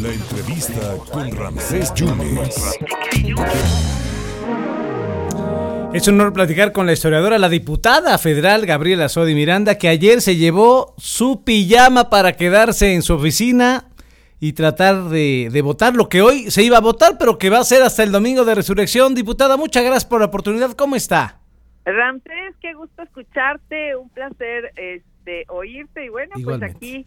La 0.00 0.12
entrevista 0.12 0.96
con 1.10 1.36
Ramsés 1.36 1.92
Yunes. 1.94 2.78
Es 5.92 6.06
un 6.06 6.20
honor 6.20 6.32
platicar 6.32 6.70
con 6.72 6.86
la 6.86 6.92
historiadora, 6.92 7.38
la 7.38 7.48
diputada 7.48 8.16
federal 8.18 8.64
Gabriela 8.64 9.08
Sodi 9.08 9.34
Miranda, 9.34 9.76
que 9.76 9.88
ayer 9.88 10.20
se 10.20 10.36
llevó 10.36 10.94
su 10.98 11.42
pijama 11.42 12.10
para 12.10 12.34
quedarse 12.34 12.94
en 12.94 13.02
su 13.02 13.14
oficina 13.14 13.86
y 14.38 14.52
tratar 14.52 15.04
de, 15.08 15.48
de, 15.50 15.62
votar 15.62 15.96
lo 15.96 16.08
que 16.08 16.22
hoy 16.22 16.50
se 16.52 16.62
iba 16.62 16.76
a 16.76 16.80
votar, 16.80 17.16
pero 17.18 17.38
que 17.38 17.50
va 17.50 17.58
a 17.58 17.64
ser 17.64 17.82
hasta 17.82 18.04
el 18.04 18.12
domingo 18.12 18.44
de 18.44 18.54
resurrección. 18.54 19.16
Diputada, 19.16 19.56
muchas 19.56 19.82
gracias 19.82 20.04
por 20.04 20.20
la 20.20 20.26
oportunidad. 20.26 20.72
¿Cómo 20.72 20.94
está? 20.94 21.40
Ramsés, 21.84 22.54
qué 22.60 22.74
gusto 22.74 23.02
escucharte, 23.02 23.96
un 23.96 24.10
placer 24.10 24.72
este, 24.76 25.44
oírte 25.48 26.04
y 26.04 26.08
bueno, 26.08 26.34
Igualmente. 26.36 26.76
pues 26.78 26.92
aquí 27.02 27.06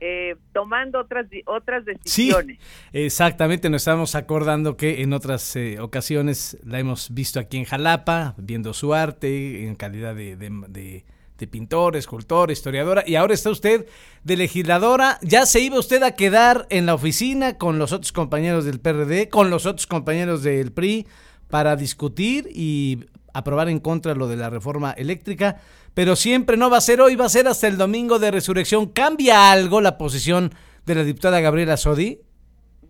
eh, 0.00 0.36
tomando 0.52 1.00
otras 1.00 1.26
otras 1.46 1.84
decisiones. 1.84 2.58
Sí, 2.58 2.64
exactamente, 2.92 3.68
nos 3.68 3.82
estamos 3.82 4.14
acordando 4.14 4.76
que 4.76 5.02
en 5.02 5.12
otras 5.12 5.54
eh, 5.56 5.78
ocasiones 5.78 6.58
la 6.64 6.78
hemos 6.78 7.12
visto 7.12 7.38
aquí 7.38 7.58
en 7.58 7.64
Jalapa, 7.64 8.34
viendo 8.38 8.72
su 8.72 8.94
arte 8.94 9.66
en 9.66 9.76
calidad 9.76 10.14
de, 10.14 10.36
de, 10.36 10.50
de, 10.68 11.04
de 11.36 11.46
pintor, 11.46 11.96
escultor, 11.96 12.50
historiadora, 12.50 13.04
y 13.06 13.16
ahora 13.16 13.34
está 13.34 13.50
usted 13.50 13.86
de 14.24 14.36
legisladora. 14.36 15.18
¿Ya 15.22 15.44
se 15.46 15.60
iba 15.60 15.78
usted 15.78 16.02
a 16.02 16.12
quedar 16.12 16.66
en 16.70 16.86
la 16.86 16.94
oficina 16.94 17.58
con 17.58 17.78
los 17.78 17.92
otros 17.92 18.12
compañeros 18.12 18.64
del 18.64 18.80
PRD, 18.80 19.28
con 19.28 19.50
los 19.50 19.66
otros 19.66 19.86
compañeros 19.86 20.42
del 20.42 20.72
PRI, 20.72 21.06
para 21.48 21.76
discutir 21.76 22.48
y 22.54 23.04
aprobar 23.32 23.68
en 23.68 23.80
contra 23.80 24.14
lo 24.14 24.28
de 24.28 24.36
la 24.36 24.50
reforma 24.50 24.92
eléctrica? 24.92 25.60
Pero 25.94 26.16
siempre 26.16 26.56
no 26.56 26.70
va 26.70 26.78
a 26.78 26.82
ser 26.82 27.00
hoy, 27.00 27.16
va 27.16 27.26
a 27.26 27.30
ser 27.30 27.48
hasta 27.48 27.66
el 27.66 27.76
domingo 27.76 28.18
de 28.18 28.30
resurrección. 28.30 28.86
¿Cambia 28.86 29.50
algo 29.50 29.80
la 29.80 29.98
posición 29.98 30.50
de 30.86 30.94
la 30.94 31.04
diputada 31.04 31.40
Gabriela 31.40 31.76
Sodi? 31.76 32.20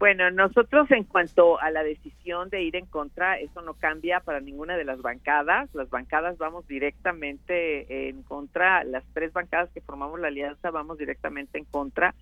Bueno, 0.01 0.31
nosotros 0.31 0.91
en 0.93 1.05
cuanto 1.05 1.61
a 1.61 1.71
la 1.71 1.83
decisión 1.83 2.49
de 2.49 2.63
ir 2.63 2.75
en 2.75 2.87
contra, 2.87 3.39
eso 3.39 3.61
no 3.61 3.75
cambia 3.75 4.21
para 4.21 4.41
ninguna 4.41 4.79
de 4.79 4.85
las 4.85 5.03
bancadas. 5.03 5.69
Las 5.75 5.91
bancadas 5.91 6.39
vamos 6.39 6.67
directamente 6.67 8.09
en 8.09 8.23
contra, 8.23 8.83
las 8.85 9.05
tres 9.13 9.35
bancadas 9.35 9.69
que 9.75 9.83
formamos 9.83 10.19
la 10.19 10.29
alianza 10.29 10.71
vamos 10.71 10.97
directamente 10.97 11.59
en 11.59 11.67
contra. 11.67 12.15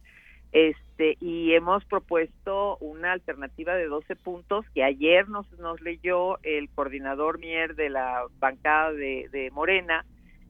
Este, 0.51 1.19
y 1.21 1.53
hemos 1.53 1.85
propuesto 1.85 2.79
una 2.79 3.13
alternativa 3.13 3.77
de 3.77 3.87
12 3.87 4.17
puntos 4.17 4.65
que 4.75 4.83
ayer 4.83 5.29
nos, 5.29 5.47
nos 5.61 5.81
leyó 5.81 6.43
el 6.43 6.69
coordinador 6.71 7.39
Mier 7.39 7.77
de 7.77 7.91
la 7.91 8.23
bancada 8.41 8.93
de, 8.93 9.29
de 9.31 9.53
Morena, 9.53 10.05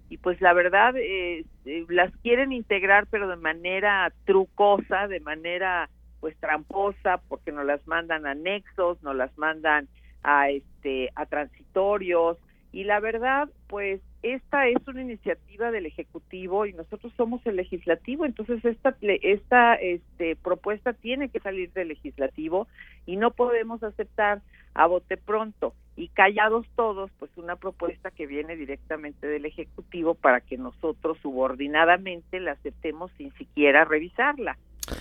y 0.08 0.18
pues 0.18 0.40
la 0.40 0.52
verdad 0.52 0.94
eh, 0.96 1.44
las 1.88 2.14
quieren 2.18 2.52
integrar 2.52 3.06
pero 3.10 3.28
de 3.28 3.36
manera 3.36 4.12
trucosa, 4.24 5.06
de 5.08 5.20
manera 5.20 5.90
pues 6.20 6.36
tramposa, 6.38 7.20
porque 7.28 7.52
nos 7.52 7.64
las 7.64 7.86
mandan 7.86 8.26
a 8.26 8.34
nexos, 8.34 9.00
nos 9.02 9.14
las 9.14 9.36
mandan 9.38 9.88
a 10.24 10.50
este 10.50 11.10
a 11.14 11.26
transitorios. 11.26 12.38
Y 12.72 12.84
la 12.84 13.00
verdad 13.00 13.48
pues 13.66 14.00
esta 14.22 14.66
es 14.66 14.76
una 14.86 15.02
iniciativa 15.02 15.70
del 15.70 15.86
ejecutivo 15.86 16.66
y 16.66 16.72
nosotros 16.72 17.12
somos 17.16 17.44
el 17.46 17.56
legislativo, 17.56 18.24
entonces 18.24 18.64
esta 18.64 18.96
esta 19.00 19.74
este 19.74 20.36
propuesta 20.36 20.92
tiene 20.92 21.28
que 21.28 21.40
salir 21.40 21.72
del 21.72 21.88
legislativo 21.88 22.66
y 23.06 23.16
no 23.16 23.30
podemos 23.30 23.82
aceptar 23.82 24.40
a 24.74 24.86
bote 24.86 25.16
pronto 25.16 25.74
y 25.98 26.08
callados 26.08 26.64
todos, 26.76 27.10
pues 27.18 27.30
una 27.36 27.56
propuesta 27.56 28.12
que 28.12 28.28
viene 28.28 28.54
directamente 28.54 29.26
del 29.26 29.44
Ejecutivo 29.44 30.14
para 30.14 30.40
que 30.40 30.56
nosotros 30.56 31.18
subordinadamente 31.20 32.38
la 32.38 32.52
aceptemos 32.52 33.10
sin 33.18 33.32
siquiera 33.34 33.84
revisarla. 33.84 34.56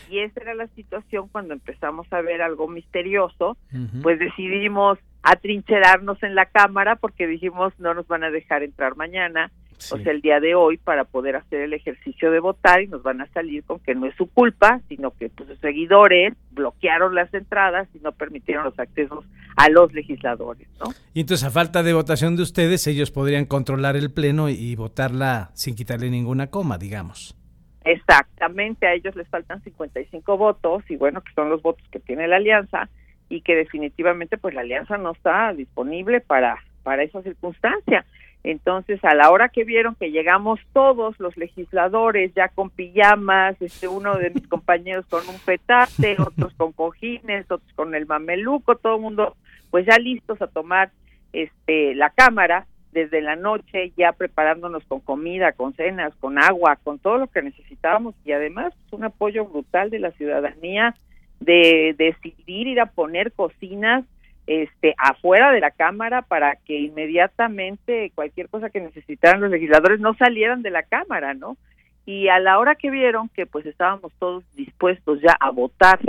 Y 0.10 0.20
esa 0.20 0.42
era 0.42 0.56
la 0.56 0.68
situación 0.70 1.30
cuando 1.30 1.54
empezamos 1.54 2.12
a 2.12 2.22
ver 2.22 2.42
algo 2.42 2.68
misterioso, 2.68 3.52
uh 3.52 3.78
-huh. 3.78 4.02
pues 4.02 4.18
decidimos 4.18 4.98
atrincherarnos 5.22 6.22
en 6.24 6.34
la 6.34 6.48
Cámara 6.48 6.96
porque 6.96 7.28
dijimos 7.28 7.74
no 7.80 7.94
nos 7.94 8.08
van 8.08 8.24
a 8.24 8.32
dejar 8.32 8.64
entrar 8.64 8.96
mañana, 8.96 9.52
sí. 9.78 9.96
o 9.96 9.98
sea, 9.98 10.12
el 10.12 10.22
día 10.22 10.40
de 10.40 10.56
hoy 10.56 10.78
para 10.78 11.04
poder 11.04 11.36
hacer 11.36 11.62
el 11.62 11.74
ejercicio 11.74 12.32
de 12.32 12.40
votar 12.40 12.82
y 12.82 12.88
nos 12.88 13.04
van 13.04 13.22
a 13.22 13.28
salir 13.28 13.64
con 13.64 13.80
que 13.80 13.96
no 13.96 14.06
es 14.06 14.16
su 14.16 14.28
culpa, 14.28 14.82
sino 14.88 15.12
que 15.12 15.30
pues, 15.30 15.50
sus 15.50 15.60
seguidores 15.60 16.34
bloquearon 16.52 17.16
las 17.16 17.34
entradas 17.34 17.88
y 17.94 18.00
no 18.00 18.12
permitieron 18.12 18.64
los 18.64 18.78
accesos 18.80 19.26
a 19.56 19.70
los 19.70 19.94
legisladores, 19.94 20.68
¿no? 20.80 20.92
Y 21.14 21.22
entonces 21.22 21.48
a 21.48 21.52
falta 21.52 21.84
de 21.84 21.94
votación 21.94 22.36
de 22.36 22.44
ustedes, 22.44 22.86
ellos 22.88 23.12
podrían 23.12 23.46
controlar 23.46 23.96
el 23.96 24.12
pleno 24.12 24.50
y, 24.50 24.54
y 24.54 24.76
votarla 24.76 25.52
sin 25.54 25.76
quitarle 25.76 26.10
ninguna 26.10 26.48
coma, 26.48 26.78
digamos. 26.78 27.36
Exactamente, 27.84 28.86
a 28.86 28.94
ellos 28.94 29.16
les 29.16 29.28
faltan 29.30 29.64
55 29.64 30.38
votos 30.38 30.84
y 30.90 30.98
bueno, 30.98 31.22
que 31.22 31.34
son 31.34 31.50
los 31.50 31.62
votos 31.62 31.88
que 31.90 32.00
tiene 32.00 32.28
la 32.28 32.36
alianza 32.36 32.90
y 33.30 33.42
que 33.42 33.56
definitivamente 33.56 34.38
pues 34.38 34.54
la 34.54 34.62
alianza 34.62 34.98
no 34.98 35.12
está 35.12 35.54
disponible 35.54 36.22
para 36.22 36.58
para 36.88 37.04
esa 37.04 37.22
circunstancia. 37.22 38.06
Entonces, 38.50 39.04
a 39.04 39.14
la 39.14 39.30
hora 39.30 39.50
que 39.50 39.66
vieron 39.66 39.96
que 39.96 40.10
llegamos 40.10 40.62
todos 40.72 41.20
los 41.20 41.36
legisladores 41.36 42.34
ya 42.34 42.48
con 42.48 42.70
pijamas, 42.70 43.62
este 43.62 43.90
uno 43.90 44.16
de 44.16 44.30
mis 44.30 44.48
compañeros 44.48 45.06
con 45.08 45.28
un 45.28 45.38
petate, 45.46 46.16
otros 46.18 46.54
con 46.54 46.72
cojines, 46.72 47.44
otros 47.52 47.74
con 47.74 47.94
el 47.94 48.06
mameluco, 48.06 48.78
todo 48.78 48.96
el 48.96 49.02
mundo 49.02 49.36
pues 49.70 49.86
ya 49.86 49.98
listos 49.98 50.42
a 50.42 50.48
tomar 50.48 50.92
este 51.34 51.94
la 51.94 52.10
cámara 52.10 52.68
desde 52.94 53.20
la 53.20 53.36
noche 53.36 53.92
ya 53.98 54.14
preparándonos 54.14 54.86
con 54.86 55.02
comida, 55.02 55.52
con 55.52 55.74
cenas, 55.74 56.16
con 56.16 56.42
agua, 56.42 56.78
con 56.82 57.00
todo 57.00 57.18
lo 57.18 57.28
que 57.28 57.42
necesitábamos. 57.42 58.16
Y 58.24 58.32
además 58.32 58.74
un 58.92 59.04
apoyo 59.04 59.44
brutal 59.44 59.90
de 59.90 60.00
la 60.00 60.12
ciudadanía 60.12 60.96
de 61.42 61.96
decidir 61.98 62.68
ir 62.68 62.80
a 62.80 62.86
poner 62.86 63.34
cocinas 63.34 64.06
este 64.48 64.96
afuera 64.98 65.52
de 65.52 65.60
la 65.60 65.72
cámara 65.72 66.22
para 66.22 66.56
que 66.56 66.80
inmediatamente 66.80 68.12
cualquier 68.16 68.50
cosa 68.50 68.70
que 68.70 68.80
necesitaran 68.80 69.42
los 69.42 69.52
legisladores 69.52 70.00
no 70.00 70.16
salieran 70.16 70.62
de 70.62 70.72
la 70.72 70.84
cámara, 70.84 71.34
¿no? 71.34 71.58
Y 72.06 72.30
a 72.30 72.40
la 72.40 72.58
hora 72.58 72.76
que 72.76 72.90
vieron 72.90 73.28
que 73.30 73.46
pues 73.46 73.66
estábamos 73.66 74.14
todos 74.18 74.44
dispuestos 74.56 75.22
ya 75.22 75.36
a 75.40 75.52
votar 75.52 76.00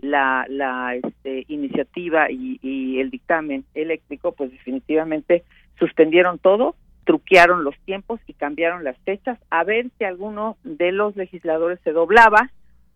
la, 0.00 0.46
la 0.48 0.94
este, 0.96 1.44
iniciativa 1.48 2.30
y, 2.30 2.58
y 2.62 2.98
el 2.98 3.10
dictamen 3.10 3.64
eléctrico, 3.74 4.32
pues 4.32 4.50
definitivamente 4.50 5.44
suspendieron 5.78 6.38
todo, 6.38 6.74
truquearon 7.04 7.64
los 7.64 7.78
tiempos 7.80 8.20
y 8.26 8.32
cambiaron 8.32 8.84
las 8.84 8.96
fechas 8.98 9.38
a 9.50 9.64
ver 9.64 9.90
si 9.98 10.04
alguno 10.04 10.56
de 10.64 10.92
los 10.92 11.16
legisladores 11.16 11.78
se 11.84 11.92
doblaba 11.92 12.50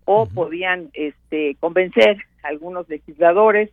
o 0.07 0.27
podían 0.27 0.89
este 0.95 1.57
convencer 1.61 2.19
a 2.43 2.49
algunos 2.49 2.89
legisladores 2.89 3.71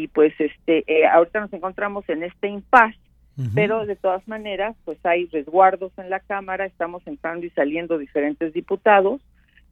y 0.00 0.08
pues 0.08 0.32
este 0.38 0.84
eh, 0.86 1.06
ahorita 1.06 1.40
nos 1.40 1.52
encontramos 1.52 2.08
en 2.08 2.22
este 2.22 2.48
impasse 2.48 2.98
uh 3.36 3.42
-huh. 3.42 3.50
pero 3.54 3.86
de 3.86 3.96
todas 3.96 4.26
maneras 4.26 4.76
pues 4.84 4.98
hay 5.04 5.26
resguardos 5.26 5.92
en 5.98 6.10
la 6.10 6.20
cámara 6.20 6.64
estamos 6.66 7.06
entrando 7.06 7.46
y 7.46 7.50
saliendo 7.50 7.98
diferentes 7.98 8.52
diputados 8.52 9.20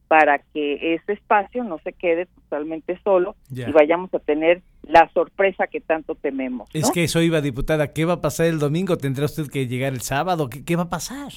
para 0.07 0.39
que 0.39 0.95
ese 0.95 1.13
espacio 1.13 1.63
no 1.63 1.77
se 1.83 1.93
quede 1.93 2.25
totalmente 2.25 2.99
solo 3.03 3.35
yeah. 3.53 3.69
y 3.69 3.71
vayamos 3.71 4.11
a 4.13 4.19
tener 4.19 4.61
la 4.81 5.07
sorpresa 5.13 5.67
que 5.67 5.81
tanto 5.81 6.15
tememos. 6.15 6.67
¿no? 6.73 6.79
Es 6.79 6.89
que 6.89 7.03
eso 7.03 7.21
iba, 7.21 7.41
diputada, 7.41 7.93
¿qué 7.93 8.05
va 8.05 8.13
a 8.13 8.21
pasar 8.21 8.47
el 8.47 8.57
domingo? 8.57 8.97
¿Tendrá 8.97 9.25
usted 9.25 9.51
que 9.51 9.67
llegar 9.67 9.93
el 9.93 10.01
sábado? 10.01 10.49
¿Qué, 10.49 10.65
qué 10.65 10.75
va 10.75 10.83
a 10.83 10.89
pasar? 10.89 11.31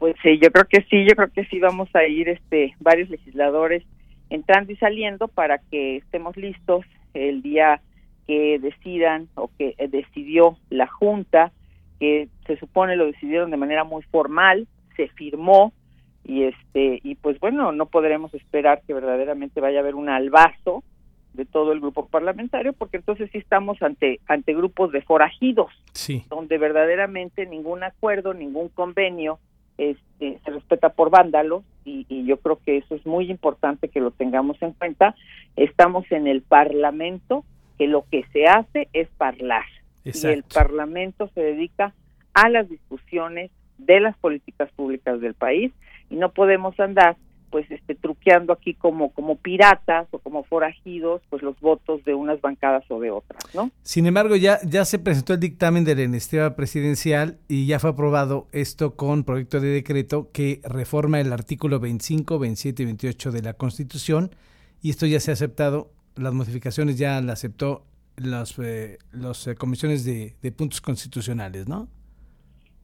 Pues 0.00 0.16
sí, 0.24 0.40
yo 0.42 0.50
creo 0.50 0.64
que 0.64 0.82
sí, 0.90 1.06
yo 1.08 1.14
creo 1.14 1.30
que 1.30 1.44
sí 1.44 1.60
vamos 1.60 1.88
a 1.94 2.04
ir 2.04 2.28
este 2.28 2.74
varios 2.80 3.10
legisladores 3.10 3.84
entrando 4.28 4.72
y 4.72 4.76
saliendo 4.76 5.28
para 5.28 5.58
que 5.70 5.98
estemos 5.98 6.36
listos 6.36 6.84
el 7.14 7.42
día 7.42 7.80
que 8.30 8.60
decidan 8.60 9.26
o 9.34 9.50
que 9.58 9.74
decidió 9.88 10.56
la 10.68 10.86
Junta, 10.86 11.50
que 11.98 12.28
se 12.46 12.56
supone 12.58 12.94
lo 12.94 13.06
decidieron 13.06 13.50
de 13.50 13.56
manera 13.56 13.82
muy 13.82 14.02
formal, 14.02 14.68
se 14.94 15.08
firmó 15.08 15.72
y 16.24 16.44
este 16.44 17.00
y 17.02 17.16
pues 17.16 17.40
bueno, 17.40 17.72
no 17.72 17.86
podremos 17.86 18.32
esperar 18.32 18.82
que 18.86 18.94
verdaderamente 18.94 19.60
vaya 19.60 19.80
a 19.80 19.82
haber 19.82 19.96
un 19.96 20.08
albazo 20.08 20.84
de 21.34 21.44
todo 21.44 21.72
el 21.72 21.80
grupo 21.80 22.06
parlamentario 22.06 22.72
porque 22.72 22.98
entonces 22.98 23.28
sí 23.32 23.38
estamos 23.38 23.82
ante 23.82 24.20
ante 24.28 24.54
grupos 24.54 24.92
de 24.92 25.02
forajidos, 25.02 25.72
sí. 25.92 26.24
donde 26.30 26.56
verdaderamente 26.56 27.46
ningún 27.46 27.82
acuerdo, 27.82 28.32
ningún 28.32 28.68
convenio 28.68 29.40
este, 29.76 30.38
se 30.44 30.50
respeta 30.52 30.90
por 30.90 31.10
vándalos 31.10 31.64
y, 31.84 32.06
y, 32.08 32.26
yo 32.26 32.36
creo 32.36 32.60
que 32.64 32.76
eso 32.76 32.94
es 32.94 33.04
muy 33.04 33.28
importante 33.28 33.88
que 33.88 33.98
lo 33.98 34.12
tengamos 34.12 34.62
en 34.62 34.72
cuenta. 34.74 35.16
Estamos 35.56 36.04
en 36.12 36.28
el 36.28 36.42
Parlamento, 36.42 37.44
que 37.80 37.86
lo 37.86 38.04
que 38.10 38.26
se 38.30 38.44
hace 38.44 38.88
es 38.92 39.08
parlar. 39.16 39.64
Exacto. 40.04 40.28
Y 40.28 40.32
el 40.32 40.42
Parlamento 40.42 41.30
se 41.34 41.40
dedica 41.40 41.94
a 42.34 42.50
las 42.50 42.68
discusiones 42.68 43.50
de 43.78 44.00
las 44.00 44.14
políticas 44.18 44.70
públicas 44.72 45.18
del 45.22 45.32
país 45.32 45.72
y 46.10 46.16
no 46.16 46.30
podemos 46.30 46.78
andar 46.78 47.16
pues 47.48 47.68
este 47.70 47.94
truqueando 47.94 48.52
aquí 48.52 48.74
como 48.74 49.12
como 49.12 49.36
piratas 49.36 50.06
o 50.10 50.18
como 50.18 50.44
forajidos 50.44 51.22
pues 51.30 51.42
los 51.42 51.58
votos 51.58 52.04
de 52.04 52.12
unas 52.12 52.40
bancadas 52.42 52.84
o 52.90 53.00
de 53.00 53.10
otras 53.10 53.42
no 53.54 53.70
sin 53.82 54.06
embargo 54.06 54.36
ya 54.36 54.60
ya 54.64 54.84
se 54.84 55.00
presentó 55.00 55.32
el 55.32 55.40
dictamen 55.40 55.84
de 55.84 55.96
la 55.96 56.02
iniciativa 56.02 56.54
presidencial 56.54 57.38
y 57.48 57.66
ya 57.66 57.80
fue 57.80 57.90
aprobado 57.90 58.46
esto 58.52 58.94
con 58.94 59.24
proyecto 59.24 59.58
de 59.58 59.68
decreto 59.68 60.28
que 60.32 60.60
reforma 60.62 61.18
el 61.18 61.32
artículo 61.32 61.80
25 61.80 62.38
27 62.38 62.82
y 62.82 62.86
28 62.86 63.32
de 63.32 63.42
la 63.42 63.54
Constitución 63.54 64.30
y 64.82 64.90
esto 64.90 65.06
ya 65.06 65.18
se 65.18 65.32
ha 65.32 65.34
aceptado 65.34 65.90
las 66.20 66.32
modificaciones 66.32 66.98
ya 66.98 67.20
las 67.20 67.40
aceptó 67.40 67.84
las 68.16 68.58
eh, 68.58 68.98
los 69.12 69.46
eh, 69.46 69.54
comisiones 69.54 70.04
de, 70.04 70.34
de 70.42 70.52
puntos 70.52 70.80
constitucionales 70.80 71.68
no 71.68 71.88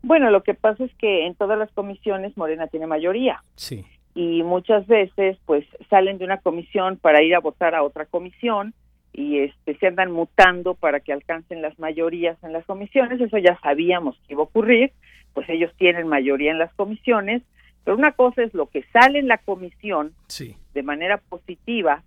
bueno 0.02 0.30
lo 0.30 0.44
que 0.44 0.54
pasa 0.54 0.84
es 0.84 0.94
que 0.94 1.26
en 1.26 1.34
todas 1.34 1.58
las 1.58 1.70
comisiones 1.72 2.36
Morena 2.36 2.68
tiene 2.68 2.86
mayoría. 2.86 3.42
Sí. 3.56 3.84
Y 4.14 4.44
muchas 4.44 4.86
veces 4.86 5.36
pues 5.46 5.66
salen 5.90 6.18
de 6.18 6.24
una 6.24 6.38
comisión 6.38 6.96
para 6.96 7.22
ir 7.22 7.34
a 7.34 7.40
votar 7.40 7.74
a 7.74 7.82
otra 7.82 8.06
comisión 8.06 8.72
y 9.12 9.40
este 9.40 9.76
se 9.78 9.86
andan 9.88 10.12
mutando 10.12 10.74
para 10.74 11.00
que 11.00 11.12
alcancen 11.12 11.60
las 11.60 11.76
mayorías 11.80 12.36
en 12.44 12.52
las 12.52 12.64
comisiones, 12.66 13.20
eso 13.20 13.38
ya 13.38 13.58
sabíamos 13.62 14.16
que 14.26 14.34
iba 14.34 14.42
a 14.42 14.44
ocurrir, 14.44 14.92
pues 15.32 15.48
ellos 15.48 15.72
tienen 15.76 16.06
mayoría 16.06 16.52
en 16.52 16.58
las 16.58 16.72
comisiones, 16.74 17.42
pero 17.82 17.96
una 17.96 18.12
cosa 18.12 18.42
es 18.42 18.54
lo 18.54 18.66
que 18.66 18.84
sale 18.92 19.18
en 19.18 19.26
la 19.26 19.38
comisión 19.38 20.12
sí. 20.28 20.54
de 20.72 20.82
manera 20.82 21.16
positiva 21.16 22.04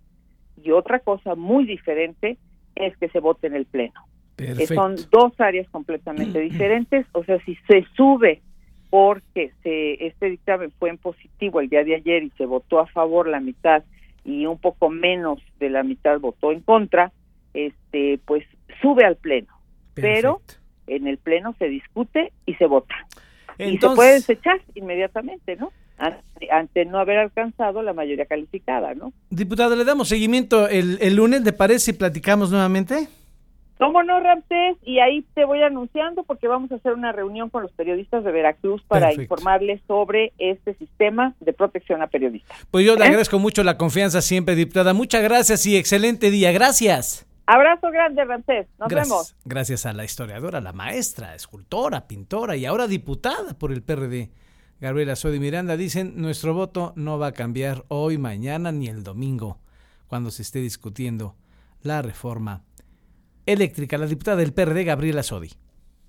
y 0.62 0.70
otra 0.70 1.00
cosa 1.00 1.34
muy 1.34 1.64
diferente 1.64 2.38
es 2.74 2.96
que 2.96 3.08
se 3.08 3.20
vote 3.20 3.46
en 3.46 3.54
el 3.54 3.66
pleno. 3.66 4.06
Perfecto. 4.36 4.74
Son 4.74 4.96
dos 5.10 5.32
áreas 5.38 5.68
completamente 5.70 6.40
diferentes, 6.40 7.06
o 7.12 7.24
sea, 7.24 7.38
si 7.44 7.56
se 7.68 7.84
sube 7.94 8.40
porque 8.90 9.52
se, 9.62 10.06
este 10.06 10.30
dictamen 10.30 10.72
fue 10.78 10.90
en 10.90 10.98
positivo 10.98 11.60
el 11.60 11.68
día 11.68 11.84
de 11.84 11.94
ayer 11.94 12.24
y 12.24 12.30
se 12.30 12.44
votó 12.44 12.80
a 12.80 12.86
favor 12.86 13.28
la 13.28 13.40
mitad 13.40 13.84
y 14.24 14.46
un 14.46 14.58
poco 14.58 14.90
menos 14.90 15.38
de 15.60 15.70
la 15.70 15.82
mitad 15.82 16.18
votó 16.18 16.52
en 16.52 16.60
contra, 16.60 17.12
este 17.54 18.18
pues 18.24 18.44
sube 18.82 19.04
al 19.04 19.16
pleno. 19.16 19.48
Pero 19.94 20.40
en 20.86 21.06
el 21.06 21.18
pleno 21.18 21.54
se 21.58 21.68
discute 21.68 22.32
y 22.46 22.54
se 22.54 22.66
vota. 22.66 22.94
y 23.58 23.78
se 23.78 23.88
puede 23.90 24.14
desechar 24.14 24.60
inmediatamente, 24.74 25.56
¿no? 25.56 25.72
Ante, 26.50 26.86
no 26.86 26.98
haber 26.98 27.18
alcanzado 27.18 27.82
la 27.82 27.92
mayoría 27.92 28.24
calificada, 28.24 28.94
¿no? 28.94 29.12
Diputada, 29.28 29.76
le 29.76 29.84
damos 29.84 30.08
seguimiento 30.08 30.66
el, 30.68 30.98
el 31.02 31.14
lunes, 31.14 31.42
¿le 31.42 31.52
parece? 31.52 31.90
Y 31.90 31.94
platicamos 31.94 32.50
nuevamente. 32.50 33.08
¿Cómo 33.80 34.02
no, 34.02 34.20
Ramsés? 34.20 34.76
Y 34.84 34.98
ahí 34.98 35.24
te 35.34 35.46
voy 35.46 35.62
anunciando 35.62 36.22
porque 36.24 36.46
vamos 36.48 36.70
a 36.70 36.74
hacer 36.74 36.92
una 36.92 37.12
reunión 37.12 37.48
con 37.48 37.62
los 37.62 37.72
periodistas 37.72 38.22
de 38.24 38.30
Veracruz 38.30 38.82
para 38.86 39.06
Perfecto. 39.06 39.22
informarles 39.22 39.80
sobre 39.86 40.34
este 40.36 40.74
sistema 40.74 41.34
de 41.40 41.54
protección 41.54 42.02
a 42.02 42.06
periodistas. 42.06 42.54
Pues 42.70 42.84
yo 42.84 42.94
le 42.94 43.04
¿Eh? 43.04 43.06
agradezco 43.06 43.38
mucho 43.38 43.62
la 43.62 43.78
confianza 43.78 44.20
siempre, 44.20 44.54
diputada. 44.54 44.92
Muchas 44.92 45.22
gracias 45.22 45.64
y 45.64 45.78
excelente 45.78 46.30
día. 46.30 46.52
Gracias. 46.52 47.26
Abrazo 47.46 47.90
grande, 47.90 48.22
Ramsés. 48.22 48.66
Nos 48.78 48.90
gracias, 48.90 49.08
vemos. 49.08 49.36
Gracias 49.46 49.86
a 49.86 49.94
la 49.94 50.04
historiadora, 50.04 50.60
la 50.60 50.74
maestra, 50.74 51.34
escultora, 51.34 52.06
pintora 52.06 52.56
y 52.56 52.66
ahora 52.66 52.86
diputada 52.86 53.54
por 53.54 53.72
el 53.72 53.82
PRD. 53.82 54.28
Gabriela 54.80 55.14
Sodi 55.14 55.38
Miranda 55.38 55.76
dicen, 55.76 56.14
nuestro 56.16 56.54
voto 56.54 56.94
no 56.96 57.18
va 57.18 57.28
a 57.28 57.32
cambiar 57.32 57.84
hoy, 57.88 58.16
mañana 58.16 58.72
ni 58.72 58.88
el 58.88 59.02
domingo, 59.02 59.60
cuando 60.06 60.30
se 60.30 60.40
esté 60.40 60.60
discutiendo 60.60 61.36
la 61.82 62.00
reforma 62.00 62.64
eléctrica. 63.44 63.98
La 63.98 64.06
diputada 64.06 64.38
del 64.38 64.54
PRD, 64.54 64.84
Gabriela 64.84 65.22
Sodi. 65.22 65.50